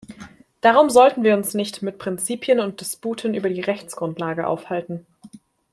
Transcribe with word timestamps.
Darum 0.61 0.89
sollten 0.89 1.21
wir 1.21 1.35
uns 1.35 1.53
nicht 1.53 1.83
mit 1.83 1.99
Prinzipien 1.99 2.59
und 2.59 2.81
Disputen 2.81 3.35
über 3.35 3.49
die 3.51 3.61
Rechtsgrundlage 3.61 4.47
aufhalten! 4.47 5.05